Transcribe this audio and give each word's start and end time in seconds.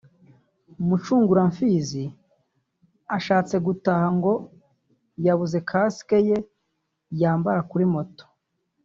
Mucunguramfizi 0.87 2.03
ashatse 3.17 3.55
gutaha 3.65 4.07
ngo 4.17 4.33
yabuze 5.25 5.57
“Casque” 5.69 6.17
ye 6.29 6.37
yambara 7.21 7.61
kuri 7.69 7.85
moto 7.93 8.23